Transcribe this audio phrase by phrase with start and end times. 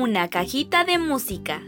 [0.00, 1.60] una cajita de música.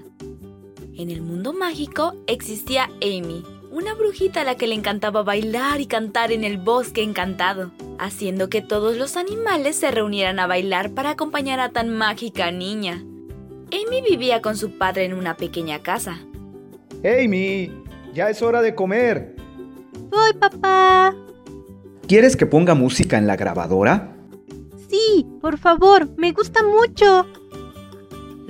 [0.96, 5.86] En el mundo mágico existía Amy, una brujita a la que le encantaba bailar y
[5.86, 11.10] cantar en el bosque encantado, haciendo que todos los animales se reunieran a bailar para
[11.10, 13.04] acompañar a tan mágica niña.
[13.70, 16.18] Amy vivía con su padre en una pequeña casa.
[17.04, 17.70] Amy,
[18.14, 19.36] ya es hora de comer.
[20.08, 21.14] Voy, papá.
[22.08, 24.16] ¿Quieres que ponga música en la grabadora?
[24.88, 27.26] Sí, por favor, me gusta mucho.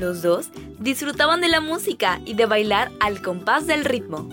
[0.03, 0.49] Los dos
[0.81, 4.29] disfrutaban de la música y de bailar al compás del ritmo.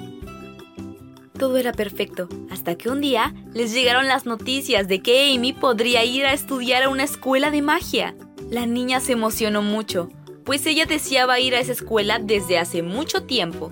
[1.37, 6.03] Todo era perfecto, hasta que un día les llegaron las noticias de que Amy podría
[6.03, 8.15] ir a estudiar a una escuela de magia.
[8.49, 10.09] La niña se emocionó mucho,
[10.43, 13.69] pues ella deseaba ir a esa escuela desde hace mucho tiempo.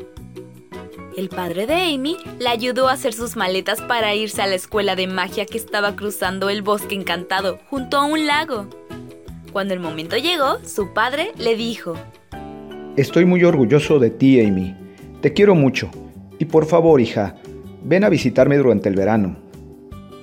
[1.17, 4.95] El padre de Amy la ayudó a hacer sus maletas para irse a la escuela
[4.95, 8.67] de magia que estaba cruzando el bosque encantado junto a un lago.
[9.51, 11.95] Cuando el momento llegó, su padre le dijo,
[12.95, 14.75] Estoy muy orgulloso de ti, Amy.
[15.21, 15.89] Te quiero mucho.
[16.39, 17.35] Y por favor, hija,
[17.83, 19.37] ven a visitarme durante el verano.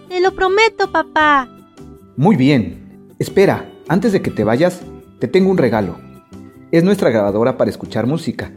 [0.09, 1.49] Te lo prometo, papá.
[2.17, 3.07] Muy bien.
[3.19, 4.83] Espera, antes de que te vayas,
[5.19, 5.99] te tengo un regalo.
[6.71, 8.53] Es nuestra grabadora para escuchar música,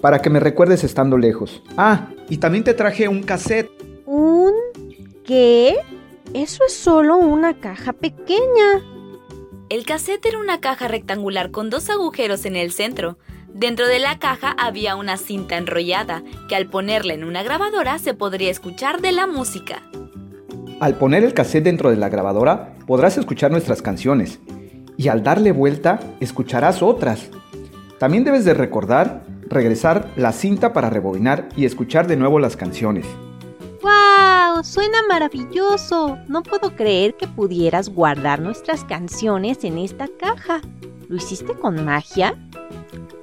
[0.00, 1.62] para que me recuerdes estando lejos.
[1.76, 3.70] Ah, y también te traje un cassette.
[4.04, 4.52] ¿Un
[5.24, 5.76] qué?
[6.34, 8.82] Eso es solo una caja pequeña.
[9.68, 13.18] El cassette era una caja rectangular con dos agujeros en el centro.
[13.52, 18.14] Dentro de la caja había una cinta enrollada que al ponerla en una grabadora se
[18.14, 19.82] podría escuchar de la música.
[20.78, 24.38] Al poner el cassette dentro de la grabadora podrás escuchar nuestras canciones
[24.96, 27.28] y al darle vuelta escucharás otras.
[27.98, 33.06] También debes de recordar regresar la cinta para rebobinar y escuchar de nuevo las canciones.
[33.82, 34.64] ¡Wow!
[34.64, 36.18] Suena maravilloso.
[36.28, 40.60] No puedo creer que pudieras guardar nuestras canciones en esta caja.
[41.08, 42.34] ¿Lo hiciste con magia?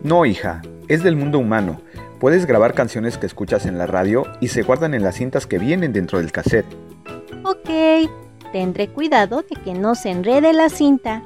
[0.02, 1.82] No, hija, es del mundo humano.
[2.20, 5.60] Puedes grabar canciones que escuchas en la radio y se guardan en las cintas que
[5.60, 6.66] vienen dentro del cassette.
[7.44, 8.10] Ok,
[8.52, 11.22] tendré cuidado de que no se enrede la cinta.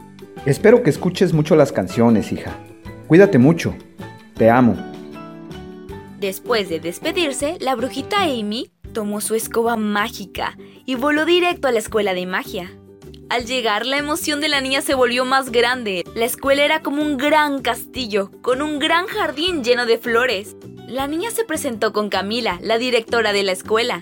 [0.46, 2.52] Espero que escuches mucho las canciones, hija.
[3.08, 3.76] Cuídate mucho.
[4.36, 4.76] Te amo.
[6.20, 11.78] Después de despedirse, la brujita Amy tomó su escoba mágica y voló directo a la
[11.78, 12.72] escuela de magia.
[13.30, 16.04] Al llegar, la emoción de la niña se volvió más grande.
[16.16, 20.56] La escuela era como un gran castillo, con un gran jardín lleno de flores.
[20.88, 24.02] La niña se presentó con Camila, la directora de la escuela.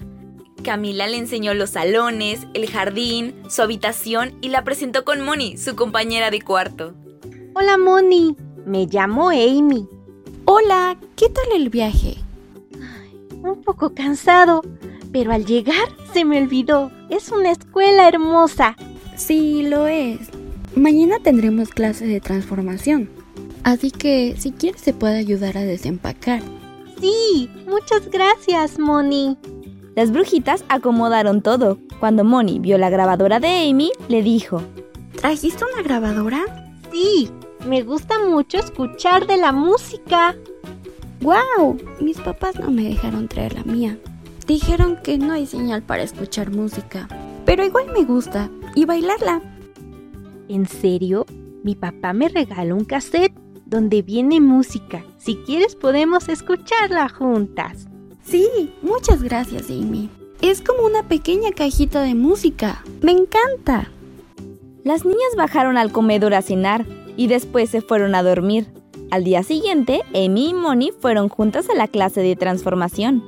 [0.64, 5.76] Camila le enseñó los salones, el jardín, su habitación y la presentó con Moni, su
[5.76, 6.94] compañera de cuarto.
[7.54, 9.90] Hola Moni, me llamo Amy.
[10.46, 12.16] Hola, ¿qué tal el viaje?
[13.46, 14.64] Un poco cansado,
[15.12, 16.92] pero al llegar se me olvidó.
[17.10, 18.76] Es una escuela hermosa.
[19.16, 20.20] Sí, lo es.
[20.76, 23.10] Mañana tendremos clase de transformación.
[23.64, 26.42] Así que si quieres te puedo ayudar a desempacar.
[27.00, 29.38] Sí, muchas gracias, Moni.
[29.96, 31.78] Las brujitas acomodaron todo.
[32.00, 34.62] Cuando Moni vio la grabadora de Amy, le dijo,
[35.22, 36.72] ¿Trajiste una grabadora?
[36.92, 37.30] Sí,
[37.68, 40.36] me gusta mucho escuchar de la música.
[41.26, 41.78] ¡Wow!
[42.00, 43.98] Mis papás no me dejaron traer la mía.
[44.46, 47.08] Dijeron que no hay señal para escuchar música.
[47.46, 48.52] Pero igual me gusta.
[48.76, 49.42] Y bailarla.
[50.50, 51.26] ¿En serio?
[51.64, 53.34] Mi papá me regaló un cassette
[53.66, 55.04] donde viene música.
[55.18, 57.88] Si quieres podemos escucharla juntas.
[58.24, 60.12] Sí, muchas gracias, Amy.
[60.42, 62.84] Es como una pequeña cajita de música.
[63.02, 63.90] Me encanta.
[64.84, 66.86] Las niñas bajaron al comedor a cenar
[67.18, 68.75] y después se fueron a dormir.
[69.12, 73.24] Al día siguiente, Amy y Moni fueron juntas a la clase de transformación.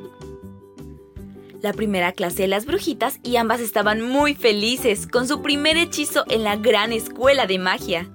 [1.61, 6.23] La primera clase de las brujitas y ambas estaban muy felices con su primer hechizo
[6.29, 8.09] en la gran escuela de magia.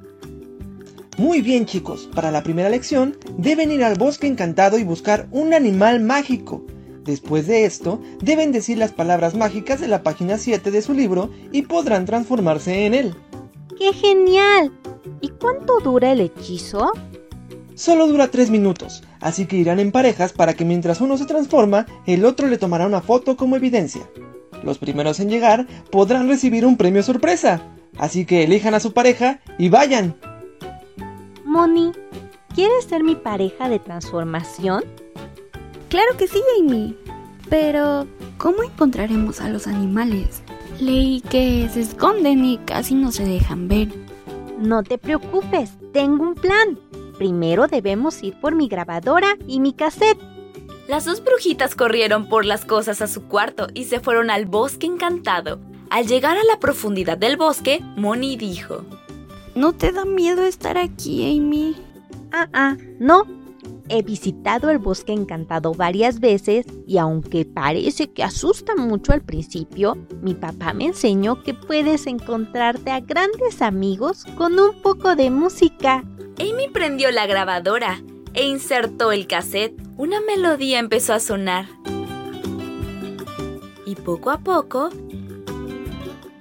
[1.18, 5.54] Muy bien chicos, para la primera lección deben ir al bosque encantado y buscar un
[5.54, 6.64] animal mágico.
[7.04, 11.30] Después de esto, deben decir las palabras mágicas de la página 7 de su libro
[11.50, 13.14] y podrán transformarse en él.
[13.78, 14.72] ¡Qué genial!
[15.20, 16.92] ¿Y cuánto dura el hechizo?
[17.74, 21.86] Solo dura 3 minutos, así que irán en parejas para que mientras uno se transforma,
[22.06, 24.02] el otro le tomará una foto como evidencia.
[24.62, 27.62] Los primeros en llegar podrán recibir un premio sorpresa,
[27.98, 30.16] así que elijan a su pareja y vayan.
[31.44, 31.92] Moni,
[32.54, 34.84] ¿quieres ser mi pareja de transformación?
[35.88, 36.96] Claro que sí, Amy.
[37.50, 38.06] Pero,
[38.38, 40.42] ¿cómo encontraremos a los animales?
[40.80, 43.88] Leí que se esconden y casi no se dejan ver.
[44.58, 46.78] No te preocupes, tengo un plan.
[47.22, 50.18] Primero debemos ir por mi grabadora y mi cassette.
[50.88, 54.88] Las dos brujitas corrieron por las cosas a su cuarto y se fueron al bosque
[54.88, 55.60] encantado.
[55.88, 58.84] Al llegar a la profundidad del bosque, Moni dijo,
[59.54, 61.76] ¿No te da miedo estar aquí, Amy?
[62.32, 63.24] Ah, ah, no.
[63.94, 69.98] He visitado el bosque encantado varias veces y aunque parece que asusta mucho al principio,
[70.22, 76.04] mi papá me enseñó que puedes encontrarte a grandes amigos con un poco de música.
[76.40, 78.02] Amy prendió la grabadora
[78.32, 79.78] e insertó el cassette.
[79.98, 81.66] Una melodía empezó a sonar.
[83.84, 84.88] Y poco a poco,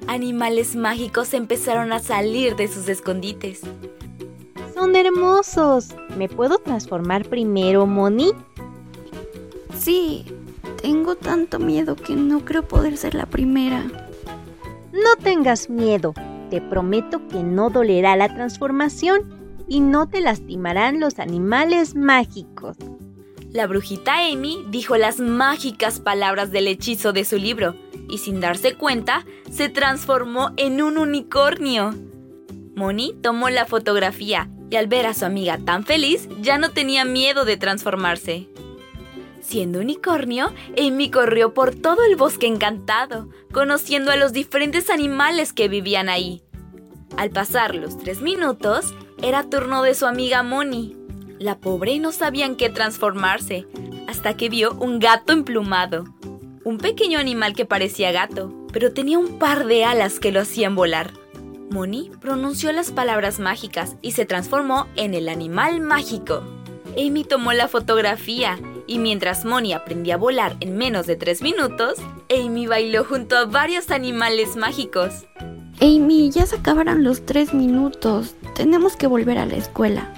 [0.08, 3.60] animales mágicos empezaron a salir de sus escondites.
[4.92, 5.96] Son hermosos.
[6.18, 8.34] ¿Me puedo transformar primero, Moni?
[9.80, 10.26] Sí,
[10.82, 13.86] tengo tanto miedo que no creo poder ser la primera.
[14.92, 16.14] No tengas miedo.
[16.50, 19.34] Te prometo que no dolerá la transformación
[19.70, 22.76] y no te lastimarán los animales mágicos.
[23.50, 27.78] La brujita Amy dijo las mágicas palabras del hechizo de su libro
[28.10, 31.96] y sin darse cuenta se transformó en un unicornio.
[32.76, 37.06] Moni tomó la fotografía y al ver a su amiga tan feliz ya no tenía
[37.06, 38.48] miedo de transformarse.
[39.42, 45.68] Siendo unicornio, Amy corrió por todo el bosque encantado, conociendo a los diferentes animales que
[45.68, 46.42] vivían ahí.
[47.18, 50.96] Al pasar los tres minutos, era turno de su amiga Moni.
[51.38, 53.68] La pobre no sabía en qué transformarse,
[54.08, 56.06] hasta que vio un gato emplumado.
[56.64, 60.76] Un pequeño animal que parecía gato, pero tenía un par de alas que lo hacían
[60.76, 61.21] volar.
[61.72, 66.44] Moni pronunció las palabras mágicas y se transformó en el animal mágico.
[66.98, 71.96] Amy tomó la fotografía y mientras Moni aprendía a volar en menos de tres minutos,
[72.30, 75.26] Amy bailó junto a varios animales mágicos.
[75.80, 78.36] Amy, ya se acabaron los tres minutos.
[78.54, 80.14] Tenemos que volver a la escuela.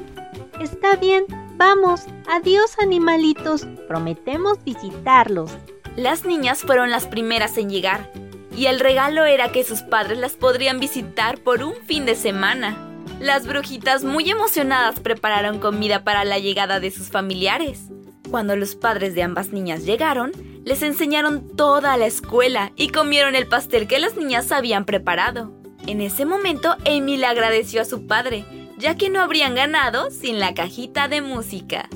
[0.60, 2.02] Está bien, vamos.
[2.28, 3.68] Adiós, animalitos.
[3.88, 5.52] Prometemos visitarlos.
[5.96, 8.12] Las niñas fueron las primeras en llegar,
[8.56, 12.78] y el regalo era que sus padres las podrían visitar por un fin de semana.
[13.20, 17.90] Las brujitas, muy emocionadas, prepararon comida para la llegada de sus familiares.
[18.30, 20.32] Cuando los padres de ambas niñas llegaron,
[20.66, 25.54] les enseñaron toda la escuela y comieron el pastel que las niñas habían preparado.
[25.86, 28.46] En ese momento, Amy le agradeció a su padre,
[28.78, 31.90] ya que no habrían ganado sin la cajita de música.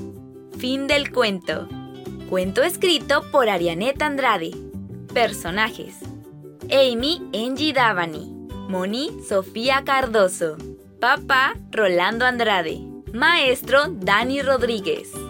[0.58, 1.68] Fin del cuento.
[2.28, 4.50] Cuento escrito por Arianet Andrade.
[5.14, 5.96] Personajes.
[6.70, 8.28] Amy Angie Davani.
[8.68, 10.58] Moni Sofía Cardoso.
[11.00, 12.78] Papá Rolando Andrade.
[13.14, 15.27] Maestro Dani Rodríguez.